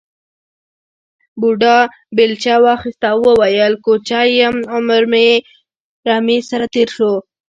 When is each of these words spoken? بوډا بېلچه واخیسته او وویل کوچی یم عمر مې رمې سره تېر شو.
بوډا 1.39 1.77
بېلچه 2.15 2.55
واخیسته 2.65 3.05
او 3.13 3.19
وویل 3.27 3.73
کوچی 3.85 4.27
یم 4.39 4.57
عمر 4.75 5.01
مې 5.11 5.29
رمې 6.07 6.37
سره 6.49 6.65
تېر 6.75 6.89
شو. 6.95 7.13